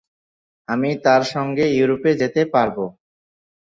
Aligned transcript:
আমি 0.69 0.89
তাঁর 1.05 1.21
সঙ্গে 1.33 1.65
ইউরোপে 1.71 2.11
যেতে 2.21 2.41
পারব। 2.53 2.77